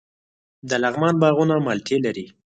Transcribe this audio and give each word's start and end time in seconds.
د 0.69 0.71
لغمان 0.83 1.15
باغونه 1.21 1.55
مالټې 1.65 1.97
لري. 2.05 2.25